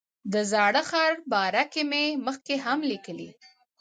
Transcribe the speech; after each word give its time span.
د 0.33 0.35
زاړه 0.51 0.81
ښار 0.89 1.13
باره 1.31 1.63
کې 1.71 1.81
مې 1.89 2.05
مخکې 2.27 2.55
هم 2.65 2.79
لیکلي. 2.91 3.29